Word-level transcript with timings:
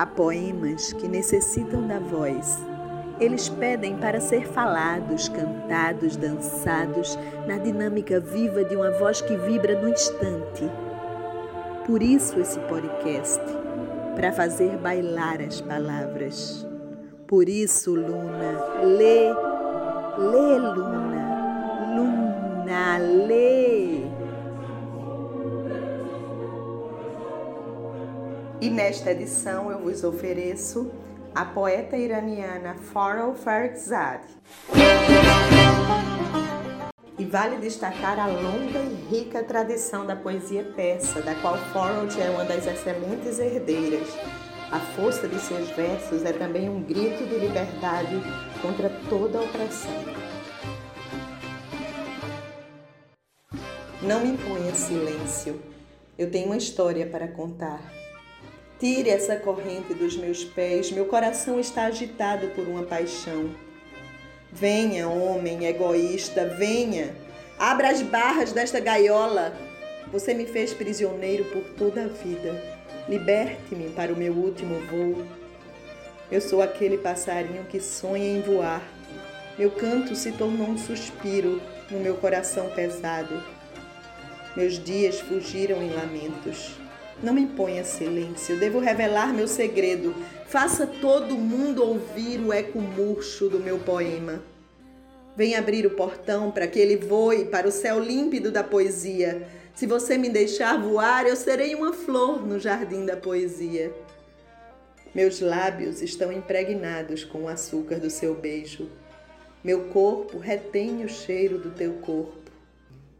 Há 0.00 0.06
poemas 0.06 0.94
que 0.94 1.06
necessitam 1.06 1.86
da 1.86 1.98
voz. 1.98 2.58
Eles 3.20 3.50
pedem 3.50 3.98
para 3.98 4.18
ser 4.18 4.46
falados, 4.46 5.28
cantados, 5.28 6.16
dançados, 6.16 7.18
na 7.46 7.58
dinâmica 7.58 8.18
viva 8.18 8.64
de 8.64 8.74
uma 8.74 8.90
voz 8.92 9.20
que 9.20 9.36
vibra 9.36 9.78
no 9.78 9.90
instante. 9.90 10.64
Por 11.86 12.02
isso 12.02 12.40
esse 12.40 12.58
podcast, 12.60 13.42
para 14.16 14.32
fazer 14.32 14.78
bailar 14.78 15.42
as 15.42 15.60
palavras. 15.60 16.66
Por 17.26 17.46
isso, 17.46 17.94
Luna, 17.94 18.82
lê, 18.82 19.28
lê, 20.16 20.58
Luna, 20.58 21.94
Luna, 21.94 22.96
lê. 22.96 24.09
E 28.60 28.68
nesta 28.68 29.12
edição 29.12 29.70
eu 29.70 29.78
vos 29.78 30.04
ofereço 30.04 30.92
a 31.34 31.46
poeta 31.46 31.96
iraniana 31.96 32.74
Farol 32.74 33.34
Farkhzad. 33.34 34.20
E 37.18 37.24
vale 37.24 37.56
destacar 37.56 38.18
a 38.18 38.26
longa 38.26 38.80
e 38.80 38.94
rica 39.10 39.42
tradição 39.42 40.04
da 40.04 40.14
poesia 40.14 40.62
persa, 40.76 41.22
da 41.22 41.34
qual 41.36 41.56
Farol 41.72 42.06
é 42.18 42.28
uma 42.28 42.44
das 42.44 42.66
excelentes 42.66 43.38
herdeiras. 43.38 44.08
A 44.70 44.78
força 44.78 45.26
de 45.26 45.38
seus 45.40 45.70
versos 45.70 46.22
é 46.22 46.32
também 46.34 46.68
um 46.68 46.82
grito 46.82 47.24
de 47.26 47.38
liberdade 47.38 48.20
contra 48.60 48.90
toda 49.08 49.38
a 49.38 49.42
opressão. 49.42 50.04
Não 54.02 54.20
me 54.20 54.32
imponha 54.32 54.74
silêncio. 54.74 55.58
Eu 56.18 56.30
tenho 56.30 56.46
uma 56.46 56.58
história 56.58 57.06
para 57.06 57.26
contar. 57.26 57.99
Tire 58.80 59.10
essa 59.10 59.36
corrente 59.36 59.92
dos 59.92 60.16
meus 60.16 60.42
pés, 60.42 60.90
meu 60.90 61.04
coração 61.04 61.60
está 61.60 61.84
agitado 61.84 62.46
por 62.54 62.66
uma 62.66 62.82
paixão. 62.82 63.50
Venha, 64.50 65.06
homem 65.06 65.66
egoísta, 65.66 66.46
venha. 66.46 67.14
Abra 67.58 67.90
as 67.90 68.00
barras 68.00 68.54
desta 68.54 68.80
gaiola. 68.80 69.54
Você 70.10 70.32
me 70.32 70.46
fez 70.46 70.72
prisioneiro 70.72 71.44
por 71.44 71.62
toda 71.74 72.04
a 72.04 72.08
vida. 72.08 72.58
Liberte-me 73.06 73.90
para 73.90 74.14
o 74.14 74.16
meu 74.16 74.32
último 74.32 74.80
voo. 74.86 75.26
Eu 76.32 76.40
sou 76.40 76.62
aquele 76.62 76.96
passarinho 76.96 77.64
que 77.64 77.80
sonha 77.80 78.38
em 78.38 78.40
voar. 78.40 78.82
Meu 79.58 79.70
canto 79.72 80.16
se 80.16 80.32
tornou 80.32 80.68
um 80.68 80.78
suspiro 80.78 81.60
no 81.90 82.00
meu 82.00 82.16
coração 82.16 82.70
pesado. 82.70 83.44
Meus 84.56 84.82
dias 84.82 85.20
fugiram 85.20 85.82
em 85.82 85.92
lamentos. 85.92 86.79
Não 87.22 87.34
me 87.34 87.42
imponha 87.42 87.84
silêncio, 87.84 88.58
devo 88.58 88.78
revelar 88.78 89.34
meu 89.34 89.46
segredo. 89.46 90.14
Faça 90.46 90.86
todo 90.86 91.36
mundo 91.36 91.84
ouvir 91.84 92.40
o 92.40 92.52
eco 92.52 92.80
murcho 92.80 93.48
do 93.48 93.60
meu 93.60 93.78
poema. 93.78 94.42
Vem 95.36 95.54
abrir 95.54 95.86
o 95.86 95.90
portão 95.90 96.50
para 96.50 96.66
que 96.66 96.78
ele 96.78 96.96
voe 96.96 97.44
para 97.44 97.68
o 97.68 97.72
céu 97.72 98.00
límpido 98.00 98.50
da 98.50 98.64
poesia. 98.64 99.46
Se 99.74 99.86
você 99.86 100.16
me 100.16 100.30
deixar 100.30 100.80
voar, 100.80 101.26
eu 101.26 101.36
serei 101.36 101.74
uma 101.74 101.92
flor 101.92 102.46
no 102.46 102.58
jardim 102.58 103.04
da 103.04 103.16
poesia. 103.16 103.92
Meus 105.14 105.40
lábios 105.40 106.00
estão 106.00 106.32
impregnados 106.32 107.22
com 107.22 107.42
o 107.42 107.48
açúcar 107.48 107.98
do 107.98 108.08
seu 108.08 108.34
beijo. 108.34 108.88
Meu 109.62 109.84
corpo 109.88 110.38
retém 110.38 111.04
o 111.04 111.08
cheiro 111.08 111.58
do 111.58 111.70
teu 111.70 111.94
corpo. 111.94 112.39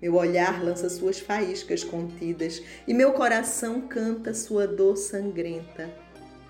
Meu 0.00 0.14
olhar 0.14 0.64
lança 0.64 0.88
suas 0.88 1.20
faíscas 1.20 1.84
contidas 1.84 2.62
e 2.88 2.94
meu 2.94 3.12
coração 3.12 3.82
canta 3.82 4.32
sua 4.32 4.66
dor 4.66 4.96
sangrenta. 4.96 5.90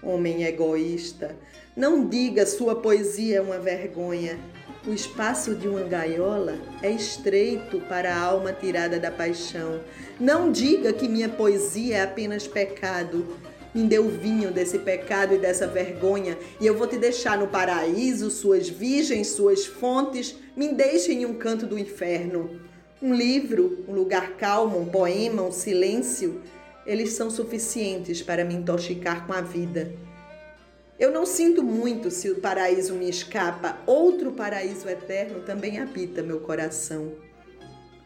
Homem 0.00 0.44
egoísta, 0.44 1.36
não 1.76 2.08
diga 2.08 2.46
sua 2.46 2.76
poesia 2.76 3.38
é 3.38 3.40
uma 3.40 3.58
vergonha. 3.58 4.38
O 4.86 4.92
espaço 4.92 5.54
de 5.56 5.66
uma 5.66 5.82
gaiola 5.82 6.58
é 6.80 6.90
estreito 6.90 7.80
para 7.80 8.14
a 8.14 8.20
alma 8.20 8.52
tirada 8.52 9.00
da 9.00 9.10
paixão. 9.10 9.80
Não 10.18 10.52
diga 10.52 10.92
que 10.92 11.08
minha 11.08 11.28
poesia 11.28 11.96
é 11.96 12.02
apenas 12.02 12.46
pecado. 12.46 13.36
Me 13.74 13.82
dê 13.82 13.98
o 13.98 14.08
vinho 14.08 14.52
desse 14.52 14.78
pecado 14.78 15.34
e 15.34 15.38
dessa 15.38 15.66
vergonha, 15.66 16.36
e 16.60 16.66
eu 16.66 16.76
vou 16.76 16.86
te 16.86 16.96
deixar 16.96 17.36
no 17.38 17.46
paraíso, 17.46 18.30
suas 18.30 18.68
virgens, 18.68 19.28
suas 19.28 19.66
fontes, 19.66 20.34
me 20.56 20.72
deixe 20.72 21.12
em 21.12 21.26
um 21.26 21.34
canto 21.34 21.66
do 21.66 21.78
inferno. 21.78 22.60
Um 23.02 23.14
livro, 23.14 23.82
um 23.88 23.94
lugar 23.94 24.36
calmo, 24.36 24.78
um 24.78 24.84
poema, 24.84 25.42
um 25.42 25.52
silêncio, 25.52 26.42
eles 26.84 27.14
são 27.14 27.30
suficientes 27.30 28.20
para 28.20 28.44
me 28.44 28.54
intoxicar 28.54 29.26
com 29.26 29.32
a 29.32 29.40
vida. 29.40 29.94
Eu 30.98 31.10
não 31.10 31.24
sinto 31.24 31.62
muito 31.62 32.10
se 32.10 32.30
o 32.30 32.40
paraíso 32.40 32.92
me 32.94 33.08
escapa, 33.08 33.78
outro 33.86 34.32
paraíso 34.32 34.86
eterno 34.86 35.40
também 35.40 35.78
habita 35.78 36.22
meu 36.22 36.40
coração. 36.40 37.14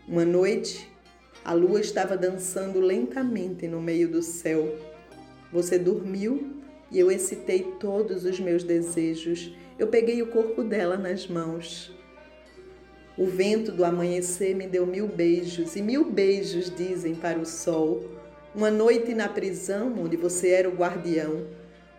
Uma 0.06 0.24
noite, 0.24 0.88
a 1.44 1.52
lua 1.54 1.80
estava 1.80 2.16
dançando 2.16 2.78
lentamente 2.78 3.66
no 3.66 3.80
meio 3.80 4.08
do 4.08 4.22
céu. 4.22 4.78
Você 5.52 5.76
dormiu 5.76 6.62
e 6.88 7.00
eu 7.00 7.10
excitei 7.10 7.62
todos 7.80 8.24
os 8.24 8.38
meus 8.38 8.62
desejos. 8.62 9.52
Eu 9.76 9.88
peguei 9.88 10.22
o 10.22 10.28
corpo 10.28 10.62
dela 10.62 10.96
nas 10.96 11.26
mãos. 11.26 11.93
O 13.16 13.26
vento 13.26 13.70
do 13.70 13.84
amanhecer 13.84 14.56
me 14.56 14.66
deu 14.66 14.84
mil 14.84 15.06
beijos, 15.06 15.76
e 15.76 15.82
mil 15.82 16.10
beijos 16.10 16.68
dizem 16.68 17.14
para 17.14 17.38
o 17.38 17.46
sol. 17.46 18.02
Uma 18.52 18.72
noite 18.72 19.14
na 19.14 19.28
prisão, 19.28 19.94
onde 20.00 20.16
você 20.16 20.50
era 20.50 20.68
o 20.68 20.74
guardião, 20.74 21.46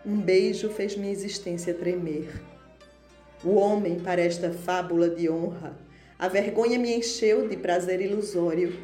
um 0.04 0.20
beijo 0.20 0.68
fez 0.68 0.94
minha 0.94 1.10
existência 1.10 1.72
tremer. 1.72 2.28
O 3.42 3.54
homem 3.54 3.98
para 3.98 4.20
esta 4.20 4.50
fábula 4.50 5.08
de 5.08 5.30
honra, 5.30 5.74
a 6.18 6.28
vergonha 6.28 6.78
me 6.78 6.94
encheu 6.94 7.48
de 7.48 7.56
prazer 7.56 8.02
ilusório. 8.02 8.78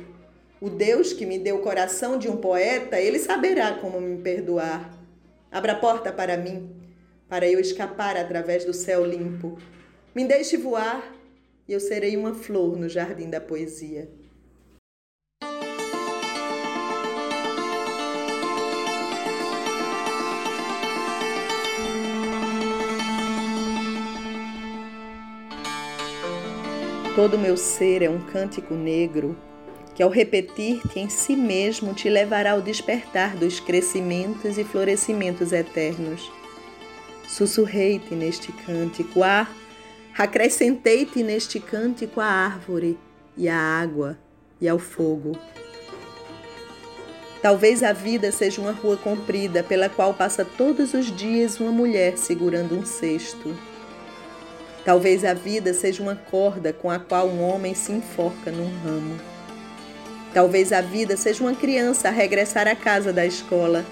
O 0.58 0.70
Deus 0.70 1.12
que 1.12 1.26
me 1.26 1.38
deu 1.38 1.56
o 1.56 1.62
coração 1.62 2.18
de 2.18 2.30
um 2.30 2.36
poeta, 2.36 2.98
ele 2.98 3.18
saberá 3.18 3.74
como 3.74 4.00
me 4.00 4.22
perdoar. 4.22 4.98
Abra 5.50 5.72
a 5.72 5.76
porta 5.76 6.10
para 6.10 6.38
mim, 6.38 6.70
para 7.28 7.46
eu 7.46 7.60
escapar 7.60 8.16
através 8.16 8.64
do 8.64 8.72
céu 8.72 9.04
limpo. 9.04 9.58
Me 10.14 10.24
deixe 10.24 10.56
voar 10.56 11.20
e 11.68 11.72
eu 11.72 11.80
serei 11.80 12.16
uma 12.16 12.34
flor 12.34 12.76
no 12.76 12.88
jardim 12.88 13.30
da 13.30 13.40
poesia. 13.40 14.08
Todo 27.14 27.38
meu 27.38 27.58
ser 27.58 28.02
é 28.02 28.08
um 28.08 28.18
cântico 28.18 28.74
negro 28.74 29.36
que, 29.94 30.02
ao 30.02 30.08
repetir-te 30.08 30.98
em 30.98 31.10
si 31.10 31.36
mesmo, 31.36 31.92
te 31.92 32.08
levará 32.08 32.52
ao 32.52 32.62
despertar 32.62 33.36
dos 33.36 33.60
crescimentos 33.60 34.56
e 34.56 34.64
florescimentos 34.64 35.52
eternos. 35.52 36.32
Sussurrei-te 37.28 38.14
neste 38.14 38.50
cântico, 38.50 39.22
ah, 39.22 39.46
Acrescentei-te 40.16 41.22
neste 41.22 41.58
cântico 41.58 42.20
a 42.20 42.26
árvore 42.26 42.98
e 43.34 43.48
a 43.48 43.56
água 43.56 44.18
e 44.60 44.68
ao 44.68 44.78
fogo. 44.78 45.38
Talvez 47.40 47.82
a 47.82 47.94
vida 47.94 48.30
seja 48.30 48.60
uma 48.60 48.72
rua 48.72 48.96
comprida 48.98 49.62
pela 49.62 49.88
qual 49.88 50.12
passa 50.12 50.44
todos 50.44 50.92
os 50.92 51.10
dias 51.16 51.58
uma 51.58 51.72
mulher 51.72 52.18
segurando 52.18 52.78
um 52.78 52.84
cesto. 52.84 53.56
Talvez 54.84 55.24
a 55.24 55.32
vida 55.32 55.72
seja 55.72 56.02
uma 56.02 56.14
corda 56.14 56.74
com 56.74 56.90
a 56.90 56.98
qual 56.98 57.26
um 57.28 57.42
homem 57.42 57.74
se 57.74 57.90
enforca 57.90 58.50
num 58.50 58.70
ramo. 58.84 59.18
Talvez 60.34 60.72
a 60.72 60.82
vida 60.82 61.16
seja 61.16 61.42
uma 61.42 61.54
criança 61.54 62.08
a 62.08 62.12
regressar 62.12 62.68
à 62.68 62.76
casa 62.76 63.14
da 63.14 63.24
escola. 63.24 63.84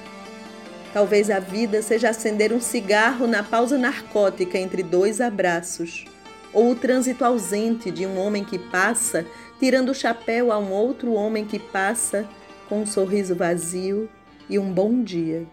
Talvez 0.93 1.31
a 1.31 1.39
vida 1.39 1.81
seja 1.81 2.11
acender 2.11 2.53
um 2.53 2.61
cigarro 2.61 3.27
na 3.27 3.43
pausa 3.43 3.79
narcótica 3.79 4.59
entre 4.59 4.83
dois 4.83 5.21
abraços 5.21 6.10
ou 6.53 6.71
o 6.71 6.75
trânsito 6.75 7.25
ausente 7.25 7.91
de 7.91 8.07
um 8.07 8.19
homem 8.19 8.45
que 8.45 8.59
passa, 8.59 9.27
tirando 9.59 9.91
o 9.91 9.95
chapéu 9.95 10.51
a 10.51 10.59
um 10.59 10.73
outro 10.73 11.13
homem 11.13 11.45
que 11.45 11.59
passa 11.59 12.29
com 12.69 12.83
um 12.83 12.87
sorriso 12.87 13.35
vazio 13.35 14.09
e 14.49 14.59
um 14.59 14.73
bom 14.73 15.03
dia. 15.03 15.47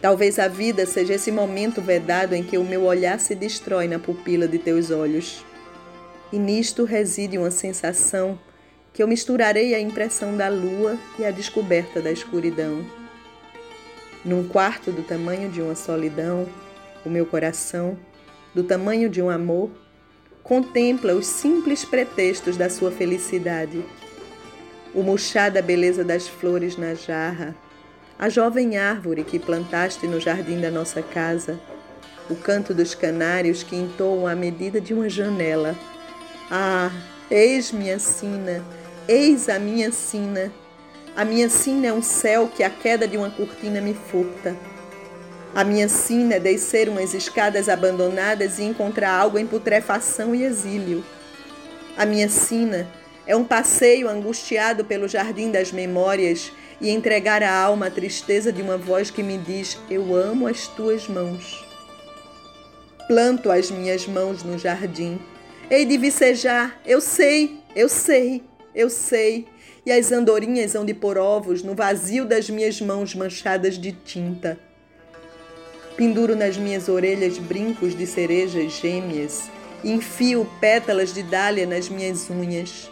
Talvez 0.00 0.38
a 0.38 0.46
vida 0.46 0.84
seja 0.84 1.14
esse 1.14 1.32
momento 1.32 1.80
vedado 1.80 2.34
em 2.34 2.42
que 2.42 2.58
o 2.58 2.64
meu 2.64 2.84
olhar 2.84 3.18
se 3.18 3.34
destrói 3.34 3.88
na 3.88 3.98
pupila 3.98 4.46
de 4.46 4.58
teus 4.58 4.90
olhos. 4.90 5.44
E 6.32 6.38
nisto 6.38 6.84
reside 6.84 7.38
uma 7.38 7.50
sensação 7.50 8.38
que 8.92 9.02
eu 9.02 9.08
misturarei 9.08 9.74
a 9.74 9.80
impressão 9.80 10.36
da 10.36 10.48
lua 10.48 10.98
e 11.18 11.24
a 11.24 11.30
descoberta 11.30 12.00
da 12.00 12.10
escuridão. 12.10 12.84
Num 14.24 14.46
quarto 14.46 14.90
do 14.90 15.02
tamanho 15.02 15.50
de 15.50 15.62
uma 15.62 15.74
solidão, 15.74 16.46
o 17.04 17.10
meu 17.10 17.24
coração, 17.24 17.96
do 18.54 18.64
tamanho 18.64 19.08
de 19.08 19.22
um 19.22 19.30
amor, 19.30 19.70
contempla 20.46 21.12
os 21.12 21.26
simples 21.26 21.84
pretextos 21.84 22.56
da 22.56 22.70
sua 22.70 22.92
felicidade. 22.92 23.84
O 24.94 25.02
murchar 25.02 25.50
da 25.50 25.60
beleza 25.60 26.04
das 26.04 26.28
flores 26.28 26.76
na 26.76 26.94
jarra, 26.94 27.54
a 28.16 28.28
jovem 28.28 28.78
árvore 28.78 29.24
que 29.24 29.40
plantaste 29.40 30.06
no 30.06 30.20
jardim 30.20 30.60
da 30.60 30.70
nossa 30.70 31.02
casa, 31.02 31.58
o 32.30 32.36
canto 32.36 32.72
dos 32.72 32.94
canários 32.94 33.64
que 33.64 33.74
entoam 33.74 34.26
à 34.26 34.36
medida 34.36 34.80
de 34.80 34.94
uma 34.94 35.08
janela. 35.08 35.76
Ah, 36.48 36.92
eis 37.28 37.72
minha 37.72 37.98
sina, 37.98 38.64
eis 39.08 39.48
a 39.48 39.58
minha 39.58 39.90
sina. 39.90 40.52
A 41.16 41.24
minha 41.24 41.48
sina 41.48 41.88
é 41.88 41.92
um 41.92 42.02
céu 42.02 42.48
que 42.54 42.62
a 42.62 42.70
queda 42.70 43.08
de 43.08 43.16
uma 43.16 43.30
cortina 43.30 43.80
me 43.80 43.94
furta. 43.94 44.56
A 45.56 45.64
minha 45.64 45.88
sina 45.88 46.34
é 46.34 46.38
descer 46.38 46.86
umas 46.86 47.14
escadas 47.14 47.66
abandonadas 47.70 48.58
e 48.58 48.62
encontrar 48.62 49.10
algo 49.18 49.38
em 49.38 49.46
putrefação 49.46 50.34
e 50.34 50.44
exílio. 50.44 51.02
A 51.96 52.04
minha 52.04 52.28
sina 52.28 52.86
é 53.26 53.34
um 53.34 53.42
passeio 53.42 54.06
angustiado 54.06 54.84
pelo 54.84 55.08
jardim 55.08 55.50
das 55.50 55.72
memórias 55.72 56.52
e 56.78 56.90
entregar 56.90 57.42
à 57.42 57.50
alma 57.50 57.86
a 57.86 57.90
tristeza 57.90 58.52
de 58.52 58.60
uma 58.60 58.76
voz 58.76 59.10
que 59.10 59.22
me 59.22 59.38
diz: 59.38 59.78
Eu 59.88 60.14
amo 60.14 60.46
as 60.46 60.66
tuas 60.66 61.08
mãos. 61.08 61.64
Planto 63.08 63.50
as 63.50 63.70
minhas 63.70 64.06
mãos 64.06 64.42
no 64.42 64.58
jardim. 64.58 65.18
Hei 65.70 65.86
de 65.86 65.96
vicejar, 65.96 66.78
eu 66.84 67.00
sei, 67.00 67.58
eu 67.74 67.88
sei, 67.88 68.42
eu 68.74 68.90
sei. 68.90 69.46
E 69.86 69.90
as 69.90 70.12
andorinhas 70.12 70.74
hão 70.74 70.84
de 70.84 70.92
pôr 70.92 71.16
ovos 71.16 71.62
no 71.62 71.74
vazio 71.74 72.26
das 72.26 72.50
minhas 72.50 72.78
mãos 72.78 73.14
manchadas 73.14 73.78
de 73.78 73.92
tinta. 73.92 74.65
Penduro 75.96 76.36
nas 76.36 76.58
minhas 76.58 76.90
orelhas 76.90 77.38
brincos 77.38 77.96
de 77.96 78.06
cerejas 78.06 78.72
gêmeas 78.80 79.50
e 79.82 79.90
enfio 79.90 80.46
pétalas 80.60 81.14
de 81.14 81.22
dália 81.22 81.66
nas 81.66 81.88
minhas 81.88 82.28
unhas. 82.28 82.90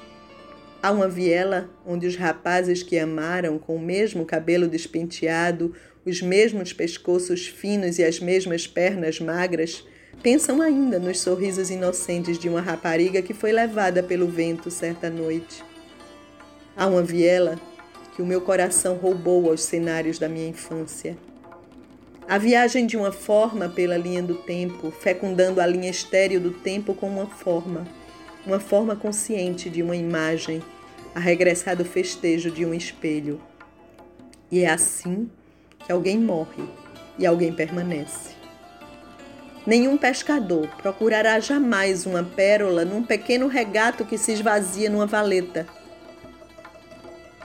Há 0.82 0.90
uma 0.90 1.06
viela 1.06 1.68
onde 1.86 2.06
os 2.06 2.16
rapazes 2.16 2.82
que 2.82 2.98
amaram, 2.98 3.58
com 3.58 3.76
o 3.76 3.80
mesmo 3.80 4.24
cabelo 4.24 4.66
despenteado, 4.66 5.74
os 6.06 6.22
mesmos 6.22 6.72
pescoços 6.72 7.46
finos 7.46 7.98
e 7.98 8.04
as 8.04 8.20
mesmas 8.20 8.66
pernas 8.66 9.20
magras, 9.20 9.84
pensam 10.22 10.62
ainda 10.62 10.98
nos 10.98 11.20
sorrisos 11.20 11.68
inocentes 11.68 12.38
de 12.38 12.48
uma 12.48 12.62
rapariga 12.62 13.20
que 13.20 13.34
foi 13.34 13.52
levada 13.52 14.02
pelo 14.02 14.28
vento 14.28 14.70
certa 14.70 15.10
noite. 15.10 15.62
Há 16.74 16.86
uma 16.86 17.02
viela 17.02 17.60
que 18.16 18.22
o 18.22 18.26
meu 18.26 18.40
coração 18.40 18.94
roubou 18.96 19.50
aos 19.50 19.62
cenários 19.62 20.18
da 20.18 20.28
minha 20.28 20.48
infância. 20.48 21.18
A 22.26 22.38
viagem 22.38 22.86
de 22.86 22.96
uma 22.96 23.12
forma 23.12 23.68
pela 23.68 23.98
linha 23.98 24.22
do 24.22 24.34
tempo, 24.34 24.90
fecundando 24.90 25.60
a 25.60 25.66
linha 25.66 25.90
estéril 25.90 26.40
do 26.40 26.52
tempo 26.52 26.94
com 26.94 27.06
uma 27.06 27.26
forma, 27.26 27.86
uma 28.46 28.58
forma 28.58 28.96
consciente 28.96 29.68
de 29.68 29.82
uma 29.82 29.94
imagem 29.94 30.62
a 31.14 31.20
regressar 31.20 31.76
do 31.76 31.84
festejo 31.84 32.50
de 32.50 32.64
um 32.64 32.72
espelho. 32.72 33.38
E 34.50 34.60
é 34.60 34.70
assim 34.70 35.30
que 35.78 35.92
alguém 35.92 36.18
morre 36.18 36.64
e 37.18 37.26
alguém 37.26 37.52
permanece. 37.52 38.30
Nenhum 39.66 39.98
pescador 39.98 40.68
procurará 40.78 41.38
jamais 41.40 42.06
uma 42.06 42.24
pérola 42.24 42.86
num 42.86 43.02
pequeno 43.02 43.48
regato 43.48 44.04
que 44.04 44.16
se 44.16 44.32
esvazia 44.32 44.88
numa 44.88 45.06
valeta. 45.06 45.66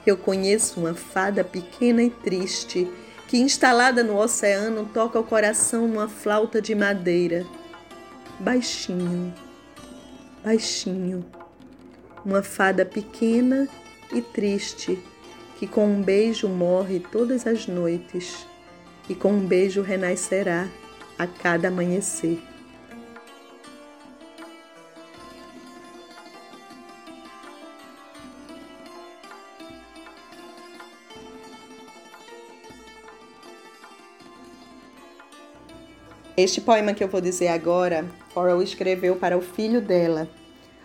Eu 0.06 0.16
conheço 0.16 0.80
uma 0.80 0.94
fada 0.94 1.44
pequena 1.44 2.02
e 2.02 2.10
triste 2.10 2.90
que, 3.30 3.38
instalada 3.38 4.04
no 4.04 4.18
oceano, 4.18 4.90
toca 4.92 5.20
o 5.20 5.24
coração 5.24 5.88
numa 5.88 6.10
flauta 6.10 6.62
de 6.62 6.74
madeira. 6.74 7.46
Baixinho, 8.40 9.34
baixinho 10.44 11.24
uma 12.26 12.44
fada 12.44 12.86
pequena 12.86 13.68
e 14.12 14.22
triste 14.22 15.00
que 15.58 15.68
com 15.68 15.86
um 15.86 16.02
beijo 16.02 16.48
morre 16.48 17.00
todas 17.00 17.46
as 17.46 17.68
noites 17.68 18.46
e 19.08 19.16
com 19.16 19.32
um 19.34 19.46
beijo 19.46 19.82
renascerá 19.82 20.68
a 21.18 21.28
cada 21.28 21.68
amanhecer. 21.68 22.49
Este 36.42 36.62
poema 36.62 36.94
que 36.94 37.04
eu 37.04 37.10
vou 37.10 37.20
dizer 37.20 37.50
agora, 37.50 38.06
Coral 38.34 38.62
escreveu 38.64 39.18
para 39.18 39.38
o 39.38 39.42
filho 39.42 39.82
dela, 39.82 40.26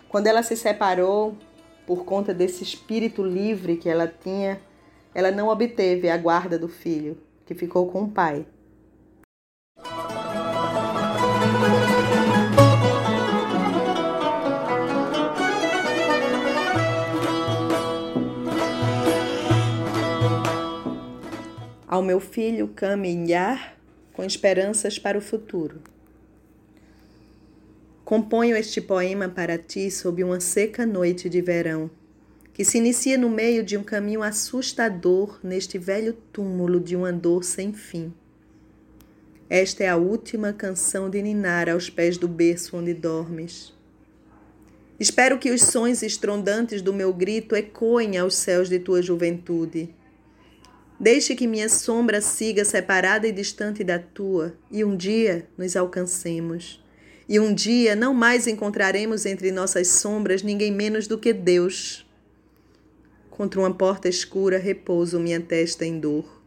quando 0.09 0.27
ela 0.27 0.43
se 0.43 0.53
separou, 0.53 1.33
por 1.87 2.03
conta 2.03 2.33
desse 2.33 2.61
espírito 2.61 3.23
livre 3.23 3.77
que 3.77 3.87
ela 3.87 4.05
tinha, 4.05 4.59
ela 5.13 5.31
não 5.31 5.47
obteve 5.47 6.09
a 6.09 6.17
guarda 6.17 6.59
do 6.59 6.67
filho, 6.67 7.17
que 7.45 7.55
ficou 7.55 7.89
com 7.89 8.03
o 8.03 8.11
pai. 8.11 8.45
Ao 21.87 22.01
meu 22.01 22.19
filho 22.19 22.67
caminhar 22.75 23.74
com 24.15 24.23
esperanças 24.23 24.97
para 24.97 25.17
o 25.17 25.21
futuro. 25.21 25.81
Componho 28.05 28.55
este 28.55 28.79
poema 28.79 29.27
para 29.27 29.57
ti 29.57 29.91
sob 29.91 30.23
uma 30.23 30.39
seca 30.39 30.85
noite 30.85 31.27
de 31.27 31.41
verão, 31.41 31.89
que 32.53 32.63
se 32.63 32.77
inicia 32.77 33.17
no 33.17 33.29
meio 33.29 33.63
de 33.63 33.75
um 33.75 33.83
caminho 33.83 34.23
assustador 34.23 35.39
neste 35.43 35.77
velho 35.77 36.13
túmulo 36.31 36.79
de 36.79 36.95
uma 36.95 37.11
dor 37.11 37.43
sem 37.43 37.73
fim. 37.73 38.13
Esta 39.49 39.83
é 39.83 39.89
a 39.89 39.97
última 39.97 40.53
canção 40.53 41.09
de 41.09 41.21
ninar 41.21 41.67
aos 41.67 41.89
pés 41.89 42.17
do 42.17 42.27
berço 42.27 42.77
onde 42.77 42.93
dormes. 42.93 43.73
Espero 44.97 45.37
que 45.37 45.51
os 45.51 45.61
sons 45.61 46.01
estrondantes 46.01 46.81
do 46.81 46.93
meu 46.93 47.13
grito 47.13 47.53
ecoem 47.53 48.17
aos 48.17 48.35
céus 48.35 48.69
de 48.69 48.79
tua 48.79 49.01
juventude. 49.01 49.93
Deixe 50.99 51.35
que 51.35 51.45
minha 51.45 51.67
sombra 51.67 52.21
siga 52.21 52.63
separada 52.63 53.27
e 53.27 53.31
distante 53.31 53.83
da 53.83 53.99
tua, 53.99 54.55
e 54.71 54.83
um 54.83 54.95
dia 54.95 55.45
nos 55.57 55.75
alcancemos. 55.75 56.81
E 57.27 57.37
um 57.37 57.53
dia 57.53 57.95
não 57.95 58.13
mais 58.13 58.47
encontraremos 58.47 59.25
entre 59.25 59.51
nossas 59.51 59.89
sombras 59.89 60.41
ninguém 60.41 60.71
menos 60.71 61.05
do 61.05 61.17
que 61.17 61.33
Deus. 61.33 62.05
Contra 63.29 63.59
uma 63.59 63.73
porta 63.73 64.07
escura 64.07 64.57
repouso 64.57 65.19
minha 65.19 65.41
testa 65.41 65.85
em 65.85 65.99
dor. 65.99 66.41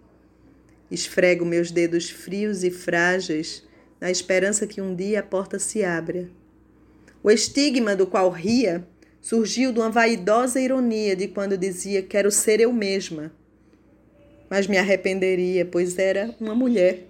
Esfrego 0.90 1.44
meus 1.44 1.70
dedos 1.70 2.08
frios 2.08 2.64
e 2.64 2.70
frágeis 2.70 3.62
na 4.00 4.10
esperança 4.10 4.66
que 4.66 4.80
um 4.80 4.94
dia 4.94 5.20
a 5.20 5.22
porta 5.22 5.58
se 5.58 5.84
abra. 5.84 6.30
O 7.22 7.30
estigma 7.30 7.94
do 7.94 8.06
qual 8.06 8.30
ria 8.30 8.86
surgiu 9.20 9.72
de 9.72 9.80
uma 9.80 9.90
vaidosa 9.90 10.58
ironia 10.58 11.14
de 11.14 11.28
quando 11.28 11.58
dizia 11.58 12.02
quero 12.02 12.30
ser 12.30 12.60
eu 12.60 12.72
mesma. 12.72 13.30
Mas 14.48 14.66
me 14.66 14.78
arrependeria, 14.78 15.64
pois 15.64 15.98
era 15.98 16.34
uma 16.40 16.54
mulher. 16.54 17.04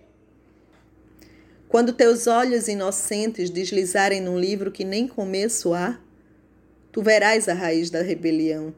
Quando 1.68 1.92
teus 1.92 2.26
olhos 2.26 2.66
inocentes 2.66 3.50
deslizarem 3.50 4.20
num 4.20 4.38
livro 4.38 4.72
que 4.72 4.84
nem 4.84 5.06
começo 5.06 5.74
há, 5.74 6.00
tu 6.90 7.02
verás 7.02 7.46
a 7.48 7.52
raiz 7.52 7.90
da 7.90 8.00
rebelião, 8.00 8.74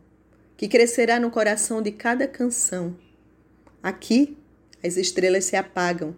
que 0.57 0.67
crescerá 0.67 1.21
no 1.21 1.31
coração 1.31 1.81
de 1.81 1.93
cada 1.93 2.27
canção. 2.27 2.97
Aqui 3.83 4.37
as 4.83 4.97
estrelas 4.97 5.45
se 5.45 5.57
apagam, 5.57 6.17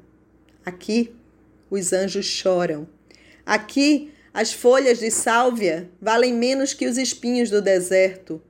aqui 0.64 1.14
os 1.70 1.92
anjos 1.92 2.24
choram, 2.24 2.88
aqui 3.44 4.10
as 4.32 4.52
folhas 4.52 4.98
de 4.98 5.10
sálvia 5.10 5.90
valem 6.00 6.32
menos 6.32 6.72
que 6.72 6.86
os 6.86 6.96
espinhos 6.96 7.50
do 7.50 7.60
deserto. 7.60 8.40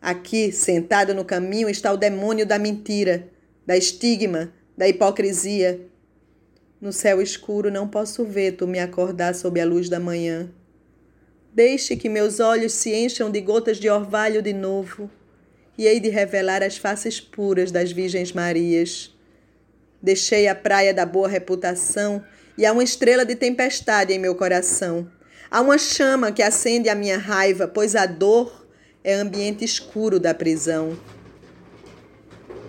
Aqui, 0.00 0.50
sentado 0.50 1.14
no 1.14 1.24
caminho, 1.24 1.68
está 1.68 1.92
o 1.92 1.96
demônio 1.96 2.46
da 2.46 2.58
mentira, 2.58 3.28
da 3.66 3.76
estigma, 3.76 4.52
da 4.76 4.88
hipocrisia 4.88 5.80
no 6.80 6.92
céu 6.92 7.22
escuro 7.22 7.70
não 7.70 7.88
posso 7.88 8.24
ver 8.24 8.52
tu 8.52 8.66
me 8.66 8.78
acordar 8.78 9.34
sob 9.34 9.58
a 9.58 9.64
luz 9.64 9.88
da 9.88 9.98
manhã. 9.98 10.50
Deixe 11.52 11.96
que 11.96 12.08
meus 12.08 12.38
olhos 12.38 12.74
se 12.74 12.94
encham 12.94 13.30
de 13.30 13.40
gotas 13.40 13.78
de 13.78 13.88
orvalho 13.88 14.42
de 14.42 14.52
novo, 14.52 15.10
e 15.78 15.86
hei 15.86 15.98
de 16.00 16.10
revelar 16.10 16.62
as 16.62 16.76
faces 16.76 17.18
puras 17.18 17.70
das 17.70 17.92
Virgens 17.92 18.32
Marias. 18.32 19.10
Deixei 20.02 20.48
a 20.48 20.54
praia 20.54 20.92
da 20.92 21.06
boa 21.06 21.28
reputação 21.28 22.22
e 22.56 22.64
há 22.64 22.72
uma 22.72 22.84
estrela 22.84 23.24
de 23.24 23.34
tempestade 23.34 24.12
em 24.12 24.18
meu 24.18 24.34
coração. 24.34 25.10
Há 25.50 25.60
uma 25.60 25.78
chama 25.78 26.30
que 26.30 26.42
acende 26.42 26.88
a 26.88 26.94
minha 26.94 27.18
raiva, 27.18 27.66
pois 27.66 27.96
a 27.96 28.04
dor 28.04 28.66
é 29.02 29.14
ambiente 29.14 29.64
escuro 29.64 30.20
da 30.20 30.34
prisão. 30.34 30.96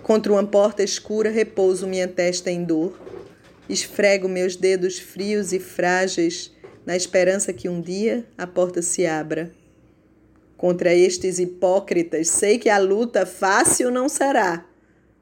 Contra 0.08 0.32
uma 0.32 0.46
porta 0.46 0.82
escura 0.82 1.28
repouso 1.28 1.86
minha 1.86 2.08
testa 2.08 2.50
em 2.50 2.64
dor. 2.64 2.98
Esfrego 3.68 4.26
meus 4.26 4.56
dedos 4.56 4.98
frios 4.98 5.52
e 5.52 5.60
frágeis 5.60 6.50
na 6.86 6.96
esperança 6.96 7.52
que 7.52 7.68
um 7.68 7.78
dia 7.78 8.24
a 8.38 8.46
porta 8.46 8.80
se 8.80 9.04
abra. 9.04 9.52
Contra 10.56 10.94
estes 10.94 11.38
hipócritas, 11.38 12.28
sei 12.28 12.58
que 12.58 12.70
a 12.70 12.78
luta 12.78 13.26
fácil 13.26 13.90
não 13.90 14.08
será, 14.08 14.64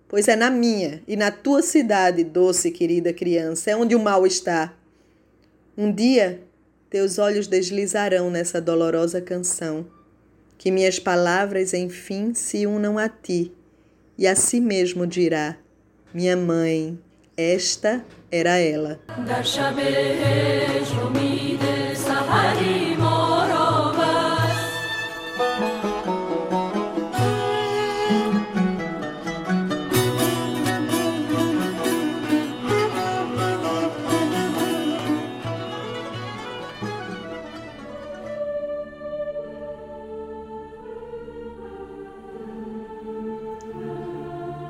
pois 0.06 0.28
é 0.28 0.36
na 0.36 0.50
minha 0.50 1.02
e 1.08 1.16
na 1.16 1.32
tua 1.32 1.62
cidade, 1.62 2.22
doce 2.22 2.70
querida 2.70 3.12
criança, 3.12 3.72
é 3.72 3.76
onde 3.76 3.96
o 3.96 3.98
mal 3.98 4.24
está. 4.24 4.72
Um 5.76 5.92
dia 5.92 6.42
teus 6.88 7.18
olhos 7.18 7.48
deslizarão 7.48 8.30
nessa 8.30 8.60
dolorosa 8.60 9.20
canção, 9.20 9.84
que 10.56 10.70
minhas 10.70 11.00
palavras 11.00 11.74
enfim 11.74 12.32
se 12.34 12.68
unam 12.68 12.96
a 12.96 13.08
ti, 13.08 13.52
e 14.18 14.26
a 14.26 14.34
si 14.34 14.60
mesmo 14.60 15.06
dirá: 15.06 15.56
Minha 16.12 16.36
mãe, 16.36 16.98
esta 17.36 18.04
era 18.30 18.58
ela. 18.58 19.00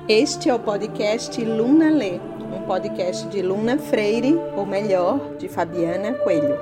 Este 0.08 0.48
é 0.48 0.54
o 0.54 0.58
podcast 0.60 1.44
Luna 1.44 1.90
Lê, 1.90 2.20
um 2.52 2.64
podcast 2.64 3.26
de 3.26 3.42
Luna 3.42 3.76
Freire, 3.76 4.38
ou 4.56 4.64
melhor, 4.64 5.18
de 5.36 5.48
Fabiana 5.48 6.12
Coelho. 6.14 6.56